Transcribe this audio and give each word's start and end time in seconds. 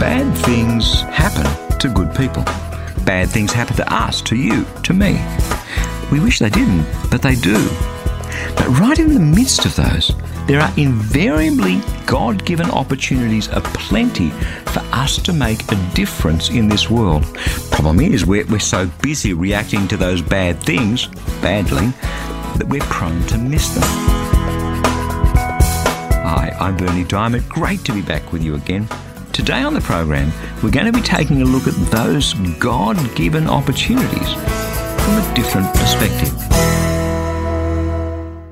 Bad 0.00 0.34
things 0.38 1.02
happen 1.02 1.78
to 1.78 1.88
good 1.90 2.14
people. 2.14 2.42
Bad 3.04 3.28
things 3.28 3.52
happen 3.52 3.76
to 3.76 3.94
us, 3.94 4.22
to 4.22 4.34
you, 4.34 4.64
to 4.82 4.94
me. 4.94 5.22
We 6.10 6.20
wish 6.20 6.38
they 6.38 6.48
didn't, 6.48 6.86
but 7.10 7.20
they 7.20 7.34
do. 7.34 7.68
But 8.56 8.66
right 8.80 8.98
in 8.98 9.12
the 9.12 9.20
midst 9.20 9.66
of 9.66 9.76
those, 9.76 10.10
there 10.46 10.58
are 10.58 10.72
invariably 10.78 11.82
God 12.06 12.46
given 12.46 12.70
opportunities 12.70 13.48
aplenty 13.48 14.30
for 14.64 14.80
us 14.92 15.18
to 15.18 15.34
make 15.34 15.70
a 15.70 15.76
difference 15.94 16.48
in 16.48 16.66
this 16.66 16.88
world. 16.88 17.24
Problem 17.70 18.00
is, 18.00 18.24
we're, 18.24 18.46
we're 18.46 18.58
so 18.58 18.90
busy 19.02 19.34
reacting 19.34 19.86
to 19.88 19.98
those 19.98 20.22
bad 20.22 20.62
things, 20.62 21.08
badly, 21.42 21.88
that 22.56 22.66
we're 22.66 22.80
prone 22.84 23.22
to 23.26 23.36
miss 23.36 23.68
them. 23.68 23.84
Hi, 26.24 26.56
I'm 26.58 26.78
Berni 26.78 27.04
Dymet. 27.04 27.46
Great 27.50 27.84
to 27.84 27.92
be 27.92 28.00
back 28.00 28.32
with 28.32 28.42
you 28.42 28.54
again. 28.54 28.88
Today 29.32 29.62
on 29.62 29.74
the 29.74 29.80
program, 29.80 30.32
we're 30.60 30.72
going 30.72 30.86
to 30.86 30.92
be 30.92 31.00
taking 31.00 31.40
a 31.40 31.44
look 31.44 31.68
at 31.68 31.74
those 31.92 32.34
God 32.58 32.96
given 33.14 33.46
opportunities 33.46 34.32
from 34.32 35.18
a 35.18 35.32
different 35.36 35.72
perspective. 35.72 36.34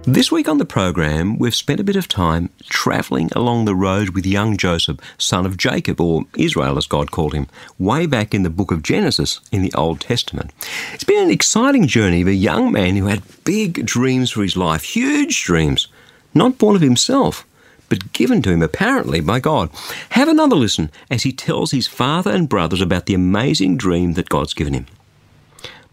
This 0.05 0.31
week 0.31 0.49
on 0.49 0.59
the 0.59 0.65
program, 0.65 1.37
we've 1.37 1.55
spent 1.55 1.81
a 1.81 1.85
bit 1.85 1.97
of 1.97 2.07
time 2.07 2.51
travelling 2.71 3.29
along 3.35 3.65
the 3.65 3.75
road 3.75 4.11
with 4.11 4.25
young 4.25 4.57
Joseph, 4.57 4.99
son 5.19 5.45
of 5.45 5.57
Jacob, 5.57 6.01
or 6.01 6.23
Israel 6.37 6.79
as 6.79 6.87
God 6.87 7.11
called 7.11 7.35
him, 7.35 7.49
way 7.79 8.07
back 8.07 8.33
in 8.33 8.45
the 8.45 8.49
book 8.49 8.71
of 8.71 8.85
Genesis 8.85 9.41
in 9.51 9.63
the 9.63 9.75
Old 9.75 10.01
Testament. 10.01 10.53
It's 10.95 11.05
been 11.05 11.25
an 11.25 11.31
exciting 11.31 11.89
journey 11.89 12.23
of 12.23 12.29
a 12.29 12.35
young 12.35 12.71
man 12.71 12.95
who 12.95 13.07
had 13.07 13.23
big 13.45 13.85
dreams 13.85 14.31
for 14.31 14.43
his 14.43 14.57
life, 14.57 14.85
huge 14.85 15.43
dreams, 15.43 15.89
not 16.33 16.57
born 16.57 16.77
of 16.77 16.83
himself, 16.83 17.45
but 17.89 18.13
given 18.13 18.43
to 18.43 18.51
him 18.51 18.63
apparently 18.63 19.21
by 19.21 19.41
God. 19.41 19.71
Have 20.11 20.29
another 20.29 20.57
listen 20.57 20.91
as 21.11 21.23
he 21.23 21.33
tells 21.33 21.71
his 21.71 21.87
father 21.87 22.31
and 22.31 22.49
brothers 22.49 22.81
about 22.81 23.07
the 23.07 23.15
amazing 23.15 23.77
dream 23.77 24.15
that 24.15 24.29
God's 24.29 24.55
given 24.55 24.75
him. 24.75 24.87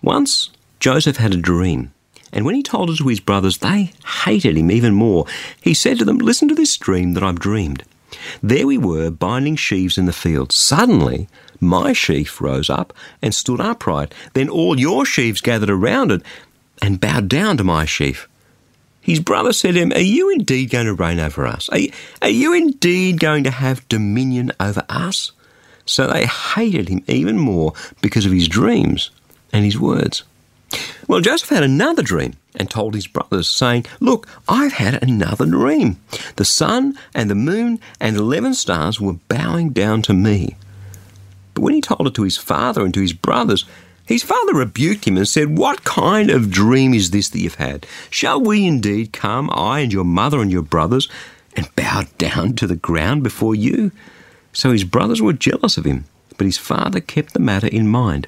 Once, 0.02 0.50
Joseph 0.80 1.18
had 1.18 1.34
a 1.34 1.38
dream. 1.38 1.92
And 2.32 2.46
when 2.46 2.56
he 2.56 2.64
told 2.64 2.90
it 2.90 2.98
to 2.98 3.08
his 3.08 3.22
brothers, 3.22 3.60
they 3.60 3.94
hated 4.26 4.58
him 4.58 4.70
even 4.70 4.94
more. 4.94 5.26
He 5.62 5.74
said 5.74 5.98
to 6.00 6.06
them, 6.06 6.18
Listen 6.18 6.48
to 6.50 6.56
this 6.56 6.78
dream 6.78 7.14
that 7.14 7.24
I've 7.24 7.40
dreamed. 7.40 7.84
There 8.44 8.68
we 8.68 8.78
were, 8.78 9.10
binding 9.10 9.56
sheaves 9.56 9.98
in 9.98 10.06
the 10.06 10.14
field. 10.14 10.52
Suddenly, 10.52 11.28
my 11.60 11.94
sheaf 11.94 12.42
rose 12.42 12.70
up 12.70 12.94
and 13.22 13.34
stood 13.34 13.62
upright. 13.62 14.14
Then 14.34 14.50
all 14.50 14.80
your 14.80 15.06
sheaves 15.06 15.42
gathered 15.42 15.70
around 15.70 16.12
it 16.12 16.22
and 16.82 17.00
bowed 17.00 17.30
down 17.30 17.58
to 17.58 17.64
my 17.64 17.86
sheaf. 17.86 18.28
His 19.06 19.20
brother 19.20 19.54
said 19.54 19.76
to 19.76 19.82
him, 19.82 19.92
Are 19.92 20.00
you 20.00 20.32
indeed 20.32 20.72
going 20.72 20.88
to 20.88 20.94
reign 20.96 21.20
over 21.20 21.46
us? 21.46 21.70
Are 21.70 21.78
you, 21.78 21.92
are 22.24 22.28
you 22.28 22.54
indeed 22.54 23.20
going 23.20 23.44
to 23.44 23.52
have 23.52 23.88
dominion 23.88 24.52
over 24.60 24.84
us? 24.90 25.32
So 25.86 26.08
they 26.08 26.26
hated 26.26 26.90
him 26.90 27.04
even 27.08 27.38
more 27.38 27.74
because 28.02 28.26
of 28.26 28.32
his 28.32 28.48
dreams 28.48 29.12
and 29.54 29.64
his 29.64 29.80
words. 29.80 30.24
Well, 31.08 31.22
Joseph 31.22 31.50
had 31.50 31.62
another 31.62 32.02
dream 32.02 32.34
and 32.56 32.68
told 32.68 32.96
his 32.96 33.06
brothers, 33.06 33.48
saying, 33.48 33.86
Look, 34.00 34.28
I've 34.50 34.74
had 34.74 35.04
another 35.04 35.46
dream. 35.46 36.02
The 36.38 36.46
sun 36.46 36.98
and 37.14 37.30
the 37.30 37.36
moon 37.36 37.80
and 38.00 38.18
eleven 38.18 38.56
stars 38.56 39.00
were 39.00 39.20
bowing 39.28 39.70
down 39.70 40.02
to 40.04 40.16
me. 40.16 40.56
But 41.54 41.62
when 41.62 41.76
he 41.76 41.82
told 41.82 42.08
it 42.08 42.16
to 42.16 42.24
his 42.24 42.38
father 42.38 42.84
and 42.84 42.94
to 42.96 43.02
his 43.02 43.14
brothers, 43.14 43.66
his 44.06 44.24
father 44.24 44.54
rebuked 44.54 45.06
him 45.06 45.18
and 45.18 45.28
said, 45.28 45.58
What 45.58 45.84
kind 45.84 46.30
of 46.30 46.52
dream 46.52 46.94
is 46.94 47.12
this 47.12 47.30
that 47.30 47.40
you've 47.40 47.56
had? 47.56 47.88
Shall 48.10 48.40
we 48.40 48.66
indeed 48.66 49.14
come, 49.14 49.50
I 49.52 49.80
and 49.80 49.92
your 49.92 50.06
mother 50.06 50.42
and 50.42 50.52
your 50.52 50.62
brothers, 50.62 51.10
and 51.56 51.74
bow 51.76 52.04
down 52.18 52.54
to 52.56 52.68
the 52.68 52.76
ground 52.76 53.24
before 53.24 53.56
you? 53.56 53.92
So 54.54 54.72
his 54.72 54.84
brothers 54.84 55.22
were 55.22 55.34
jealous 55.34 55.78
of 55.78 55.86
him, 55.86 56.06
but 56.38 56.46
his 56.46 56.58
father 56.58 57.00
kept 57.00 57.34
the 57.34 57.40
matter 57.40 57.68
in 57.68 57.88
mind. 57.88 58.28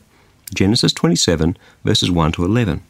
Genesis 0.54 0.94
27, 0.94 1.58
verses 1.84 2.10
1 2.10 2.32
to 2.34 2.46
11. 2.46 2.82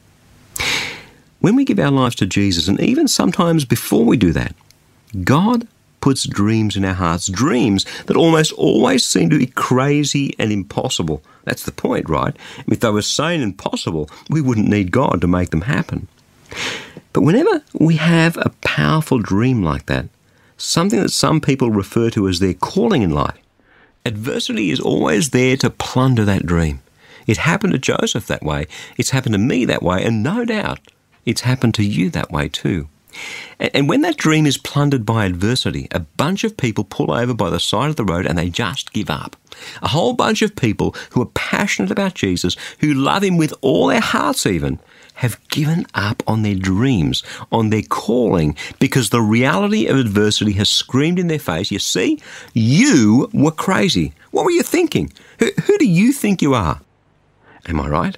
When 1.40 1.56
we 1.56 1.66
give 1.66 1.80
our 1.80 1.92
lives 1.92 2.16
to 2.16 2.26
Jesus, 2.26 2.68
and 2.68 2.80
even 2.80 3.08
sometimes 3.08 3.66
before 3.66 4.06
we 4.06 4.18
do 4.18 4.32
that, 4.32 4.56
God 5.24 5.68
puts 6.08 6.26
dreams 6.26 6.78
in 6.78 6.86
our 6.86 6.94
hearts, 6.94 7.28
dreams 7.28 7.86
that 8.06 8.16
almost 8.16 8.54
always 8.54 9.04
seem 9.04 9.30
to 9.30 9.38
be 9.38 9.46
crazy 9.46 10.34
and 10.40 10.54
impossible. 10.54 11.22
That's 11.44 11.64
the 11.64 11.74
point, 11.74 12.08
right? 12.08 12.34
If 12.66 12.80
they 12.80 12.90
were 12.92 13.02
sane 13.02 13.42
and 13.42 13.58
possible, 13.58 14.10
we 14.30 14.40
wouldn't 14.40 14.70
need 14.70 14.94
God 14.94 15.20
to 15.20 15.28
make 15.28 15.50
them 15.50 15.64
happen. 15.64 16.08
But 17.12 17.24
whenever 17.24 17.62
we 17.74 17.98
have 17.98 18.38
a 18.38 18.54
powerful 18.62 19.20
dream 19.20 19.64
like 19.64 19.88
that, 19.88 20.06
something 20.56 21.02
that 21.02 21.12
some 21.12 21.42
people 21.42 21.72
refer 21.72 22.10
to 22.12 22.30
as 22.30 22.40
their 22.40 22.54
calling 22.54 23.02
in 23.02 23.12
life, 23.12 23.38
adversity 24.06 24.72
is 24.72 24.80
always 24.80 25.32
there 25.32 25.58
to 25.58 25.70
plunder 25.70 26.24
that 26.24 26.46
dream. 26.46 26.80
It 27.26 27.36
happened 27.36 27.74
to 27.74 27.80
Joseph 27.80 28.28
that 28.28 28.44
way, 28.44 28.68
it's 28.98 29.10
happened 29.10 29.34
to 29.34 29.40
me 29.40 29.66
that 29.66 29.84
way, 29.84 30.06
and 30.06 30.24
no 30.24 30.46
doubt 30.46 30.80
it's 31.26 31.42
happened 31.42 31.74
to 31.74 31.84
you 31.84 32.10
that 32.12 32.32
way 32.32 32.48
too. 32.48 32.88
And 33.60 33.90
when 33.90 34.02
that 34.02 34.18
dream 34.18 34.46
is 34.46 34.58
plundered 34.58 35.06
by 35.06 35.26
adversity, 35.26 35.88
a 35.92 36.00
bunch 36.00 36.44
of 36.44 36.58
people 36.58 36.84
pull 36.84 37.12
over 37.12 37.34
by 37.34 37.50
the 37.50 37.60
side 37.60 37.90
of 37.90 37.96
the 37.96 38.06
road 38.06 38.26
and 38.26 38.38
they 38.38 38.50
just 38.50 38.94
give 38.94 39.10
up. 39.10 39.36
A 39.82 39.88
whole 39.90 40.14
bunch 40.14 40.42
of 40.42 40.56
people 40.56 40.96
who 41.12 41.22
are 41.22 41.32
passionate 41.34 41.92
about 41.92 42.14
Jesus, 42.14 42.56
who 42.80 42.94
love 42.94 43.24
Him 43.24 43.38
with 43.38 43.54
all 43.62 43.88
their 43.88 44.00
hearts 44.00 44.46
even, 44.46 44.80
have 45.16 45.40
given 45.50 45.86
up 45.96 46.22
on 46.28 46.44
their 46.44 46.56
dreams, 46.56 47.24
on 47.52 47.72
their 47.72 47.82
calling, 47.82 48.56
because 48.80 49.10
the 49.10 49.22
reality 49.22 49.88
of 49.88 49.98
adversity 49.98 50.52
has 50.54 50.70
screamed 50.70 51.18
in 51.18 51.28
their 51.28 51.40
face, 51.40 51.72
You 51.72 51.80
see, 51.80 52.22
you 52.54 53.30
were 53.34 53.52
crazy. 53.52 54.14
What 54.30 54.46
were 54.46 54.52
you 54.52 54.62
thinking? 54.62 55.12
Who, 55.40 55.50
who 55.66 55.78
do 55.80 55.88
you 55.88 56.12
think 56.12 56.42
you 56.42 56.54
are? 56.54 56.82
Am 57.68 57.80
I 57.80 57.88
right? 57.88 58.18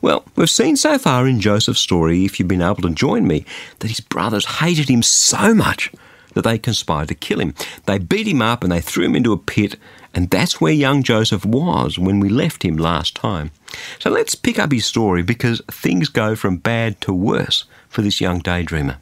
Well, 0.00 0.24
we've 0.36 0.50
seen 0.50 0.76
so 0.76 0.98
far 0.98 1.26
in 1.26 1.40
Joseph's 1.40 1.80
story, 1.80 2.24
if 2.24 2.38
you've 2.38 2.48
been 2.48 2.62
able 2.62 2.82
to 2.82 2.90
join 2.90 3.26
me, 3.26 3.44
that 3.80 3.88
his 3.88 4.00
brothers 4.00 4.46
hated 4.46 4.88
him 4.88 5.02
so 5.02 5.54
much 5.54 5.90
that 6.34 6.42
they 6.42 6.58
conspired 6.58 7.08
to 7.08 7.14
kill 7.14 7.40
him. 7.40 7.54
They 7.86 7.98
beat 7.98 8.28
him 8.28 8.42
up 8.42 8.62
and 8.62 8.70
they 8.70 8.80
threw 8.80 9.06
him 9.06 9.16
into 9.16 9.32
a 9.32 9.38
pit, 9.38 9.76
and 10.14 10.28
that's 10.30 10.60
where 10.60 10.72
young 10.72 11.02
Joseph 11.02 11.44
was 11.44 11.98
when 11.98 12.20
we 12.20 12.28
left 12.28 12.62
him 12.62 12.76
last 12.76 13.14
time. 13.14 13.50
So 13.98 14.10
let's 14.10 14.34
pick 14.34 14.58
up 14.58 14.70
his 14.70 14.84
story 14.84 15.22
because 15.22 15.62
things 15.70 16.08
go 16.08 16.36
from 16.36 16.58
bad 16.58 17.00
to 17.02 17.12
worse 17.12 17.64
for 17.88 18.02
this 18.02 18.20
young 18.20 18.40
daydreamer. 18.40 18.98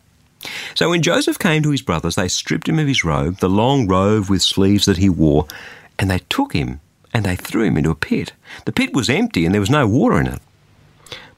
So 0.75 0.91
when 0.91 1.03
Joseph 1.03 1.39
came 1.39 1.63
to 1.63 1.71
his 1.71 1.83
brothers, 1.83 2.17
they 2.17 2.29
stripped 2.29 2.69
him 2.69 2.79
of 2.79 2.87
his 2.87 3.05
robe, 3.05 3.39
the 3.39 3.49
long 3.49 3.87
robe 3.87 4.29
with 4.29 4.43
sleeves 4.43 4.85
that 4.87 4.99
he 4.99 5.09
wore, 5.09 5.47
and 5.99 6.11
they 6.11 6.21
took 6.29 6.53
him 6.53 6.81
and 7.13 7.25
they 7.25 7.37
threw 7.37 7.65
him 7.65 7.77
into 7.77 7.91
a 7.91 7.95
pit. 7.95 8.33
The 8.65 8.73
pit 8.73 8.93
was 8.93 9.09
empty 9.09 9.45
and 9.45 9.55
there 9.55 9.61
was 9.61 9.71
no 9.71 9.87
water 9.87 10.21
in 10.21 10.27
it. 10.27 10.41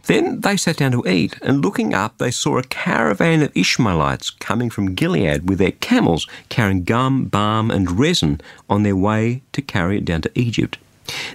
Then 0.06 0.40
they 0.40 0.56
sat 0.56 0.76
down 0.76 0.92
to 0.92 1.08
eat, 1.08 1.36
and 1.42 1.62
looking 1.62 1.92
up, 1.92 2.18
they 2.18 2.30
saw 2.30 2.58
a 2.58 2.62
caravan 2.62 3.42
of 3.42 3.56
Ishmaelites 3.56 4.30
coming 4.30 4.70
from 4.70 4.94
Gilead 4.94 5.48
with 5.48 5.58
their 5.58 5.72
camels, 5.72 6.28
carrying 6.48 6.84
gum, 6.84 7.24
balm, 7.24 7.70
and 7.70 7.98
resin 7.98 8.40
on 8.70 8.84
their 8.84 8.96
way 8.96 9.42
to 9.52 9.62
carry 9.62 9.98
it 9.98 10.04
down 10.04 10.22
to 10.22 10.38
Egypt. 10.38 10.78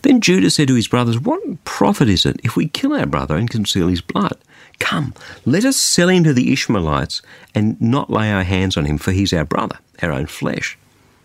Then 0.03 0.21
Judah 0.21 0.50
said 0.50 0.68
to 0.69 0.75
his 0.75 0.88
brothers, 0.88 1.19
What 1.19 1.63
profit 1.63 2.09
is 2.09 2.25
it 2.25 2.39
if 2.44 2.56
we 2.56 2.68
kill 2.68 2.94
our 2.94 3.06
brother 3.06 3.35
and 3.35 3.50
conceal 3.50 3.88
his 3.88 4.01
blood? 4.01 4.38
Come, 4.79 5.13
let 5.45 5.65
us 5.65 5.77
sell 5.77 6.09
him 6.09 6.23
to 6.23 6.33
the 6.33 6.51
Ishmaelites 6.51 7.21
and 7.53 7.79
not 7.79 8.09
lay 8.09 8.31
our 8.31 8.44
hands 8.44 8.77
on 8.77 8.85
him, 8.85 8.97
for 8.97 9.12
he's 9.12 9.33
our 9.33 9.45
brother, 9.45 9.77
our 10.01 10.12
own 10.12 10.25
flesh. 10.27 10.77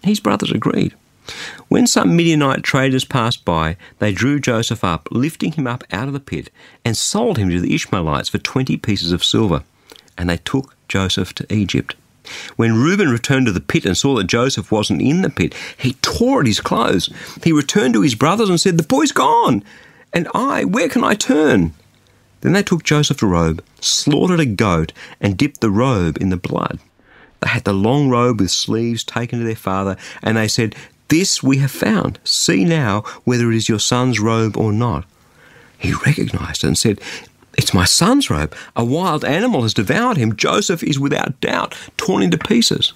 His 0.03 0.21
brothers 0.21 0.53
agreed. 0.53 0.95
When 1.69 1.87
some 1.87 2.17
Midianite 2.17 2.63
traders 2.63 3.05
passed 3.05 3.45
by, 3.45 3.77
they 3.99 4.13
drew 4.13 4.39
Joseph 4.39 4.85
up, 4.85 5.09
lifting 5.11 5.53
him 5.53 5.67
up 5.67 5.85
out 5.93 6.07
of 6.09 6.15
the 6.15 6.21
pit, 6.21 6.51
and 6.85 6.97
sold 6.97 7.39
him 7.39 7.51
to 7.51 7.61
the 7.61 7.75
Ishmaelites 7.75 8.29
for 8.29 8.39
twenty 8.39 8.77
pieces 8.77 9.13
of 9.13 9.25
silver. 9.25 9.65
And 10.17 10.31
they 10.31 10.39
took 10.39 10.75
Joseph 10.89 11.35
to 11.35 11.53
Egypt. 11.53 11.95
When 12.57 12.75
Reuben 12.75 13.11
returned 13.11 13.47
to 13.47 13.53
the 13.53 13.61
pit 13.61 13.85
and 13.85 13.97
saw 13.97 14.17
that 14.17 14.27
Joseph 14.27 14.73
wasn't 14.73 15.03
in 15.03 15.23
the 15.23 15.31
pit, 15.31 15.55
he 15.77 15.95
tore 16.03 16.41
at 16.41 16.47
his 16.47 16.61
clothes. 16.61 17.09
He 17.43 17.53
returned 17.53 17.95
to 17.95 18.03
his 18.03 18.15
brothers 18.15 18.49
and 18.49 18.61
said, 18.61 18.77
The 18.77 18.83
boy's 18.83 19.13
gone! 19.13 19.63
And 20.13 20.29
I, 20.35 20.65
where 20.65 20.89
can 20.89 21.05
I 21.05 21.15
turn? 21.15 21.73
Then 22.41 22.53
they 22.53 22.63
took 22.63 22.85
Joseph's 22.85 23.23
robe, 23.23 23.63
slaughtered 23.81 24.41
a 24.41 24.47
goat, 24.47 24.93
and 25.21 25.37
dipped 25.37 25.61
the 25.61 25.71
robe 25.71 26.17
in 26.21 26.31
the 26.31 26.37
blood. 26.37 26.79
They 27.41 27.49
had 27.49 27.65
the 27.65 27.73
long 27.73 28.09
robe 28.09 28.41
with 28.41 28.51
sleeves 28.51 29.05
taken 29.05 29.39
to 29.39 29.45
their 29.45 29.55
father, 29.55 29.97
and 30.23 30.37
they 30.37 30.49
said, 30.49 30.75
This 31.09 31.43
we 31.43 31.59
have 31.59 31.71
found. 31.71 32.19
See 32.25 32.65
now 32.65 33.03
whether 33.25 33.51
it 33.51 33.57
is 33.57 33.69
your 33.69 33.79
son's 33.79 34.19
robe 34.19 34.57
or 34.57 34.73
not. 34.73 35.05
He 35.79 35.93
recognized 36.07 36.65
it 36.65 36.69
and 36.69 36.79
said, 36.79 37.01
It's 37.57 37.75
my 37.75 37.85
son's 37.85 38.31
robe. 38.31 38.55
A 38.75 38.85
wild 38.85 39.25
animal 39.25 39.63
has 39.63 39.75
devoured 39.75 40.17
him. 40.17 40.37
Joseph 40.37 40.83
is 40.83 40.99
without 40.99 41.41
doubt 41.41 41.77
torn 41.97 42.23
into 42.23 42.39
pieces. 42.39 42.93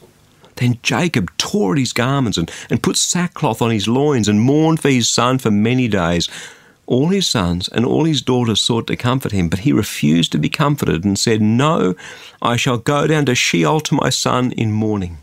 Then 0.57 0.79
Jacob 0.83 1.31
tore 1.39 1.73
at 1.73 1.79
his 1.79 1.93
garments 1.93 2.37
and, 2.37 2.51
and 2.69 2.83
put 2.83 2.97
sackcloth 2.97 3.63
on 3.63 3.71
his 3.71 3.89
loins 3.89 4.29
and 4.29 4.43
mourned 4.43 4.81
for 4.81 4.91
his 4.91 5.09
son 5.09 5.39
for 5.39 5.51
many 5.51 5.89
days. 5.89 6.29
All 6.87 7.09
his 7.09 7.29
sons 7.29 7.69
and 7.69 7.87
all 7.87 8.05
his 8.05 8.21
daughters 8.21 8.61
sought 8.61 8.89
to 8.89 8.97
comfort 8.97 9.33
him, 9.33 9.49
but 9.49 9.61
he 9.61 9.73
refused 9.73 10.33
to 10.33 10.39
be 10.39 10.49
comforted 10.49 11.05
and 11.05 11.19
said, 11.19 11.41
No, 11.41 11.95
I 12.43 12.57
shall 12.57 12.79
go 12.79 13.07
down 13.07 13.27
to 13.27 13.35
Sheol 13.35 13.81
to 13.81 13.95
my 13.95 14.11
son 14.11 14.53
in 14.53 14.73
mourning. 14.73 15.19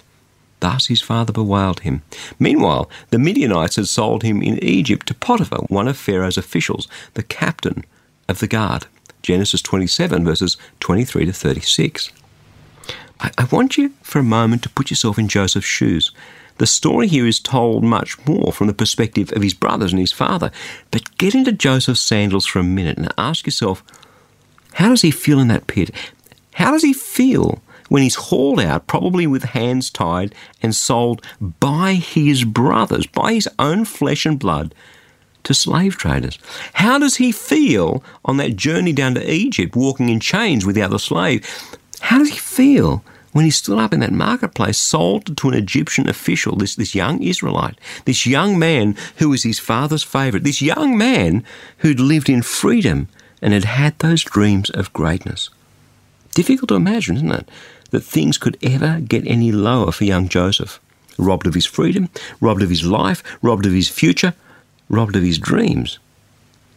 Thus 0.59 0.88
his 0.88 1.01
father 1.01 1.31
bewailed 1.31 1.81
him. 1.81 2.01
Meanwhile, 2.39 2.89
the 3.09 3.19
Midianites 3.19 3.75
had 3.75 3.88
sold 3.88 4.24
him 4.24 4.42
in 4.42 4.63
Egypt 4.63 5.07
to 5.07 5.13
Potiphar, 5.13 5.59
one 5.68 5.88
of 5.88 5.98
Pharaoh's 5.98 6.38
officials, 6.38 6.88
the 7.13 7.24
captain 7.24 7.86
of 8.27 8.39
the 8.39 8.48
guard. 8.48 8.88
Genesis 9.21 9.62
27, 9.62 10.24
verses 10.24 10.57
23 10.80 11.25
to 11.25 11.33
36. 11.33 12.12
I, 13.19 13.31
I 13.38 13.44
want 13.45 13.77
you 13.77 13.94
for 14.01 14.19
a 14.19 14.24
moment 14.24 14.63
to 14.63 14.69
put 14.69 14.89
yourself 14.89 15.19
in 15.19 15.27
Joseph's 15.27 15.68
shoes. 15.68 16.12
The 16.57 16.65
story 16.65 17.07
here 17.07 17.27
is 17.27 17.39
told 17.39 17.83
much 17.83 18.18
more 18.25 18.51
from 18.51 18.68
the 18.68 18.74
perspective 18.74 19.31
of 19.33 19.44
his 19.44 19.53
brothers 19.53 19.92
and 19.92 20.00
his 20.00 20.12
father. 20.12 20.51
But 20.92 21.18
get 21.18 21.36
into 21.36 21.51
Joseph's 21.51 22.00
sandals 22.00 22.45
for 22.45 22.60
a 22.60 22.63
minute 22.63 22.98
and 22.98 23.13
ask 23.18 23.45
yourself, 23.45 23.83
how 24.74 24.89
does 24.89 25.01
he 25.01 25.12
feel 25.12 25.39
in 25.39 25.48
that 25.50 25.68
pit? 25.68 25.92
How 26.53 26.71
does 26.71 26.83
he 26.83 26.94
feel 26.94 27.62
when 27.89 28.04
he's 28.04 28.16
hauled 28.16 28.60
out, 28.60 28.88
probably 28.88 29.28
with 29.28 29.44
hands 29.44 29.89
tied, 29.89 30.34
and 30.62 30.75
sold 30.75 31.22
by 31.60 31.94
his 31.94 32.44
brothers, 32.44 33.07
by 33.07 33.34
his 33.34 33.50
own 33.60 33.86
flesh 33.86 34.25
and 34.25 34.39
blood, 34.39 34.74
to 35.44 35.54
slave 35.54 35.98
traders? 35.98 36.38
How 36.74 37.00
does 37.00 37.18
he 37.18 37.31
feel 37.31 38.04
on 38.25 38.38
that 38.38 38.56
journey 38.56 38.94
down 38.94 39.16
to 39.16 39.31
Egypt, 39.31 39.75
walking 39.75 40.10
in 40.10 40.19
chains 40.19 40.66
with 40.66 40.75
the 40.75 40.84
other 40.84 41.00
slave? 41.00 41.45
How 42.01 42.19
does 42.19 42.30
he 42.30 42.38
feel 42.38 43.04
when 43.31 43.45
he 43.45 43.51
stood 43.51 43.78
up 43.78 43.94
in 43.94 44.00
that 44.00 44.12
marketplace, 44.12 44.78
sold 44.78 45.38
to 45.38 45.48
an 45.48 45.54
Egyptian 45.54 46.10
official, 46.10 46.56
this, 46.56 46.75
this 46.75 46.95
young 46.95 47.22
Israelite, 47.22 47.78
this 48.06 48.25
young 48.25 48.57
man 48.57 48.95
who 49.18 49.30
was 49.30 49.44
his 49.44 49.60
father's 49.60 50.04
favourite, 50.04 50.44
this 50.44 50.62
young 50.62 50.98
man 50.98 51.44
who'd 51.80 52.00
lived 52.00 52.30
in 52.30 52.42
freedom 52.42 53.07
and 53.42 53.54
had 53.54 53.66
had 53.66 54.00
those 54.00 54.24
dreams 54.24 54.69
of 54.72 54.92
greatness? 54.92 55.50
Difficult 56.34 56.69
to 56.69 56.75
imagine, 56.75 57.18
isn't 57.18 57.31
it, 57.31 57.50
that 57.92 58.01
things 58.04 58.38
could 58.38 58.57
ever 58.62 59.00
get 59.00 59.25
any 59.28 59.51
lower 59.51 59.92
for 59.92 60.04
young 60.04 60.28
Joseph. 60.28 60.80
Robbed 61.18 61.48
of 61.48 61.54
his 61.54 61.66
freedom, 61.66 62.10
robbed 62.39 62.62
of 62.62 62.69
his 62.69 62.86
life, 62.86 63.24
robbed 63.42 63.66
of 63.66 63.74
his 63.74 63.89
future, 63.89 64.34
robbed 64.89 65.16
of 65.16 65.24
his 65.24 65.39
dreams. 65.39 66.00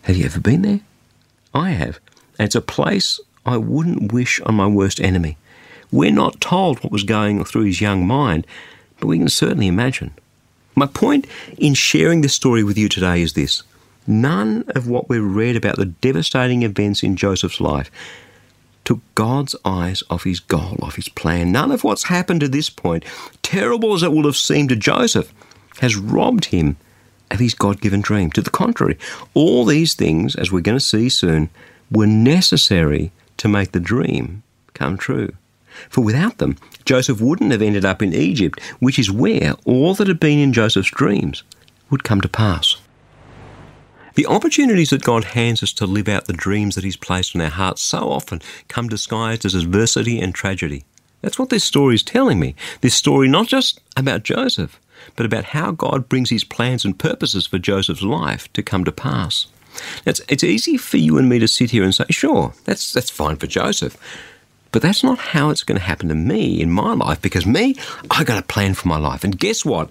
Have 0.02 0.16
you 0.16 0.24
ever 0.24 0.40
been 0.40 0.62
there? 0.62 0.80
I 1.52 1.70
have. 1.70 2.00
And 2.38 2.46
it's 2.46 2.54
a 2.54 2.62
place 2.62 3.20
I 3.44 3.56
wouldn't 3.56 4.12
wish 4.12 4.40
on 4.40 4.54
my 4.54 4.66
worst 4.66 5.00
enemy. 5.00 5.36
We're 5.92 6.12
not 6.12 6.40
told 6.40 6.82
what 6.82 6.92
was 6.92 7.02
going 7.02 7.44
through 7.44 7.64
his 7.64 7.80
young 7.80 8.06
mind, 8.06 8.46
but 8.98 9.08
we 9.08 9.18
can 9.18 9.28
certainly 9.28 9.66
imagine. 9.66 10.14
My 10.74 10.86
point 10.86 11.26
in 11.58 11.74
sharing 11.74 12.20
this 12.20 12.34
story 12.34 12.62
with 12.62 12.78
you 12.78 12.88
today 12.88 13.22
is 13.22 13.32
this 13.32 13.62
none 14.06 14.64
of 14.74 14.88
what 14.88 15.08
we've 15.08 15.22
read 15.22 15.56
about 15.56 15.76
the 15.76 15.86
devastating 15.86 16.62
events 16.62 17.02
in 17.02 17.16
Joseph's 17.16 17.60
life 17.60 17.90
took 18.90 19.14
God's 19.14 19.54
eyes 19.64 20.02
off 20.10 20.24
his 20.24 20.40
goal, 20.40 20.76
off 20.82 20.96
his 20.96 21.08
plan. 21.08 21.52
None 21.52 21.70
of 21.70 21.84
what's 21.84 22.08
happened 22.08 22.40
to 22.40 22.48
this 22.48 22.68
point, 22.68 23.04
terrible 23.40 23.94
as 23.94 24.02
it 24.02 24.10
will 24.10 24.24
have 24.24 24.36
seemed 24.36 24.70
to 24.70 24.74
Joseph, 24.74 25.32
has 25.78 25.94
robbed 25.94 26.46
him 26.46 26.76
of 27.30 27.38
his 27.38 27.54
God 27.54 27.80
given 27.80 28.00
dream. 28.00 28.32
To 28.32 28.42
the 28.42 28.50
contrary, 28.50 28.98
all 29.32 29.64
these 29.64 29.94
things, 29.94 30.34
as 30.34 30.50
we're 30.50 30.60
going 30.60 30.76
to 30.76 30.84
see 30.84 31.08
soon, 31.08 31.50
were 31.88 32.08
necessary 32.08 33.12
to 33.36 33.46
make 33.46 33.70
the 33.70 33.78
dream 33.78 34.42
come 34.74 34.98
true. 34.98 35.34
For 35.88 36.00
without 36.00 36.38
them, 36.38 36.56
Joseph 36.84 37.20
wouldn't 37.20 37.52
have 37.52 37.62
ended 37.62 37.84
up 37.84 38.02
in 38.02 38.12
Egypt, 38.12 38.60
which 38.80 38.98
is 38.98 39.08
where 39.08 39.54
all 39.64 39.94
that 39.94 40.08
had 40.08 40.18
been 40.18 40.40
in 40.40 40.52
Joseph's 40.52 40.90
dreams 40.90 41.44
would 41.90 42.02
come 42.02 42.20
to 42.22 42.28
pass. 42.28 42.76
The 44.20 44.26
opportunities 44.26 44.90
that 44.90 45.02
God 45.02 45.24
hands 45.24 45.62
us 45.62 45.72
to 45.72 45.86
live 45.86 46.06
out 46.06 46.26
the 46.26 46.34
dreams 46.34 46.74
that 46.74 46.84
He's 46.84 46.98
placed 46.98 47.34
in 47.34 47.40
our 47.40 47.48
hearts 47.48 47.80
so 47.80 48.12
often 48.12 48.42
come 48.68 48.86
disguised 48.86 49.46
as 49.46 49.54
adversity 49.54 50.20
and 50.20 50.34
tragedy. 50.34 50.84
That's 51.22 51.38
what 51.38 51.48
this 51.48 51.64
story 51.64 51.94
is 51.94 52.02
telling 52.02 52.38
me. 52.38 52.54
This 52.82 52.94
story 52.94 53.28
not 53.28 53.46
just 53.46 53.80
about 53.96 54.22
Joseph, 54.22 54.78
but 55.16 55.24
about 55.24 55.44
how 55.44 55.70
God 55.70 56.06
brings 56.10 56.28
His 56.28 56.44
plans 56.44 56.84
and 56.84 56.98
purposes 56.98 57.46
for 57.46 57.58
Joseph's 57.58 58.02
life 58.02 58.52
to 58.52 58.62
come 58.62 58.84
to 58.84 58.92
pass. 58.92 59.46
It's, 60.04 60.20
it's 60.28 60.44
easy 60.44 60.76
for 60.76 60.98
you 60.98 61.16
and 61.16 61.26
me 61.26 61.38
to 61.38 61.48
sit 61.48 61.70
here 61.70 61.82
and 61.82 61.94
say, 61.94 62.04
sure, 62.10 62.52
that's, 62.66 62.92
that's 62.92 63.08
fine 63.08 63.36
for 63.36 63.46
Joseph. 63.46 63.96
But 64.70 64.82
that's 64.82 65.02
not 65.02 65.18
how 65.18 65.48
it's 65.48 65.62
going 65.62 65.78
to 65.78 65.86
happen 65.86 66.10
to 66.10 66.14
me 66.14 66.60
in 66.60 66.70
my 66.70 66.92
life 66.92 67.22
because 67.22 67.46
me, 67.46 67.74
I 68.10 68.24
got 68.24 68.38
a 68.38 68.46
plan 68.46 68.74
for 68.74 68.86
my 68.86 68.98
life. 68.98 69.24
And 69.24 69.38
guess 69.38 69.64
what? 69.64 69.88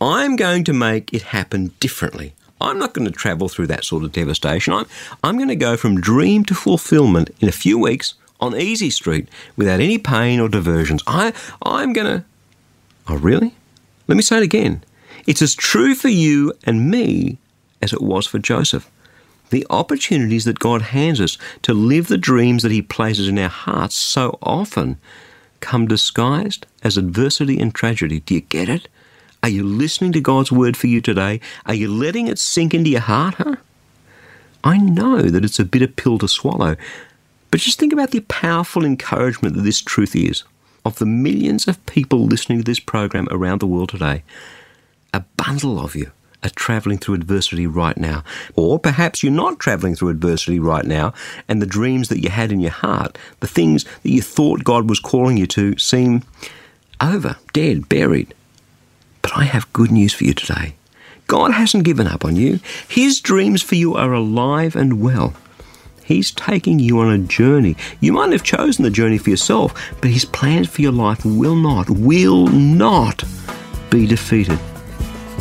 I'm 0.00 0.36
going 0.36 0.62
to 0.66 0.72
make 0.72 1.12
it 1.12 1.22
happen 1.22 1.72
differently. 1.80 2.34
I'm 2.62 2.78
not 2.78 2.94
going 2.94 3.06
to 3.06 3.12
travel 3.12 3.48
through 3.48 3.66
that 3.68 3.84
sort 3.84 4.04
of 4.04 4.12
devastation. 4.12 4.72
I'm, 4.72 4.86
I'm 5.22 5.36
going 5.36 5.48
to 5.48 5.56
go 5.56 5.76
from 5.76 6.00
dream 6.00 6.44
to 6.46 6.54
fulfillment 6.54 7.30
in 7.40 7.48
a 7.48 7.52
few 7.52 7.78
weeks 7.78 8.14
on 8.40 8.56
easy 8.56 8.90
street 8.90 9.28
without 9.56 9.80
any 9.80 9.98
pain 9.98 10.40
or 10.40 10.48
diversions. 10.48 11.02
I, 11.06 11.32
I'm 11.62 11.92
going 11.92 12.06
to. 12.06 12.24
Oh, 13.08 13.16
really? 13.16 13.54
Let 14.08 14.16
me 14.16 14.22
say 14.22 14.38
it 14.38 14.42
again. 14.42 14.84
It's 15.26 15.42
as 15.42 15.54
true 15.54 15.94
for 15.94 16.08
you 16.08 16.52
and 16.64 16.90
me 16.90 17.38
as 17.80 17.92
it 17.92 18.02
was 18.02 18.26
for 18.26 18.38
Joseph 18.38 18.90
the 19.52 19.66
opportunities 19.70 20.46
that 20.46 20.58
God 20.58 20.80
hands 20.82 21.20
us 21.20 21.38
to 21.60 21.74
live 21.74 22.08
the 22.08 22.18
dreams 22.18 22.64
that 22.64 22.72
He 22.72 22.82
places 22.82 23.28
in 23.28 23.38
our 23.38 23.50
hearts 23.50 23.94
so 23.94 24.38
often 24.42 24.98
come 25.60 25.86
disguised 25.86 26.66
as 26.82 26.96
adversity 26.96 27.60
and 27.60 27.72
tragedy. 27.72 28.20
Do 28.20 28.34
you 28.34 28.40
get 28.40 28.68
it? 28.68 28.88
Are 29.44 29.48
you 29.48 29.64
listening 29.64 30.12
to 30.12 30.20
God's 30.20 30.52
word 30.52 30.76
for 30.76 30.86
you 30.86 31.00
today? 31.00 31.40
Are 31.66 31.74
you 31.74 31.88
letting 31.88 32.28
it 32.28 32.38
sink 32.38 32.74
into 32.74 32.90
your 32.90 33.00
heart, 33.00 33.34
huh? 33.34 33.56
I 34.62 34.78
know 34.78 35.22
that 35.22 35.44
it's 35.44 35.58
a 35.58 35.64
bitter 35.64 35.88
pill 35.88 36.18
to 36.18 36.28
swallow, 36.28 36.76
but 37.50 37.58
just 37.58 37.80
think 37.80 37.92
about 37.92 38.12
the 38.12 38.20
powerful 38.20 38.84
encouragement 38.84 39.56
that 39.56 39.62
this 39.62 39.80
truth 39.80 40.14
is 40.14 40.44
of 40.84 41.00
the 41.00 41.06
millions 41.06 41.66
of 41.66 41.84
people 41.86 42.24
listening 42.24 42.58
to 42.58 42.64
this 42.64 42.78
program 42.78 43.26
around 43.32 43.60
the 43.60 43.66
world 43.66 43.88
today. 43.88 44.22
A 45.12 45.24
bundle 45.36 45.80
of 45.84 45.96
you 45.96 46.12
are 46.44 46.50
traveling 46.50 46.98
through 46.98 47.16
adversity 47.16 47.66
right 47.66 47.96
now. 47.96 48.22
Or 48.54 48.78
perhaps 48.78 49.24
you're 49.24 49.32
not 49.32 49.58
traveling 49.58 49.96
through 49.96 50.10
adversity 50.10 50.60
right 50.60 50.84
now, 50.84 51.14
and 51.48 51.60
the 51.60 51.66
dreams 51.66 52.10
that 52.10 52.22
you 52.22 52.30
had 52.30 52.52
in 52.52 52.60
your 52.60 52.70
heart, 52.70 53.18
the 53.40 53.48
things 53.48 53.82
that 54.04 54.10
you 54.10 54.22
thought 54.22 54.62
God 54.62 54.88
was 54.88 55.00
calling 55.00 55.36
you 55.36 55.48
to, 55.48 55.76
seem 55.78 56.22
over, 57.00 57.36
dead, 57.52 57.88
buried. 57.88 58.34
But 59.32 59.40
I 59.40 59.44
have 59.44 59.72
good 59.72 59.90
news 59.90 60.12
for 60.12 60.24
you 60.24 60.34
today. 60.34 60.74
God 61.26 61.52
hasn't 61.52 61.84
given 61.84 62.06
up 62.06 62.24
on 62.24 62.36
you. 62.36 62.60
His 62.86 63.20
dreams 63.20 63.62
for 63.62 63.76
you 63.76 63.94
are 63.94 64.12
alive 64.12 64.76
and 64.76 65.00
well. 65.00 65.32
He's 66.04 66.30
taking 66.30 66.78
you 66.78 66.98
on 66.98 67.10
a 67.10 67.18
journey. 67.18 67.76
You 68.00 68.12
might 68.12 68.32
have 68.32 68.42
chosen 68.42 68.84
the 68.84 68.90
journey 68.90 69.16
for 69.16 69.30
yourself, 69.30 69.72
but 70.02 70.10
His 70.10 70.26
plans 70.26 70.68
for 70.68 70.82
your 70.82 70.92
life 70.92 71.24
will 71.24 71.56
not, 71.56 71.88
will 71.88 72.48
not 72.48 73.24
be 73.88 74.06
defeated. 74.06 74.58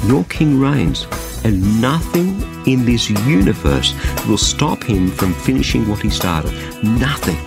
Your 0.05 0.23
King 0.25 0.59
reigns, 0.59 1.05
and 1.43 1.81
nothing 1.81 2.41
in 2.65 2.85
this 2.85 3.09
universe 3.09 3.93
will 4.27 4.37
stop 4.37 4.83
him 4.83 5.09
from 5.09 5.33
finishing 5.33 5.87
what 5.89 6.01
he 6.01 6.09
started. 6.09 6.53
Nothing. 6.83 7.37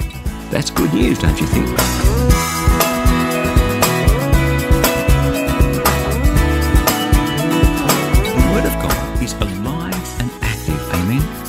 That's 0.51 0.71
good 0.71 0.93
news, 0.93 1.21
don't 1.21 1.41
you 1.41 1.47
think? 1.47 2.24